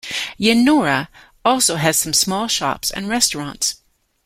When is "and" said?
2.89-3.07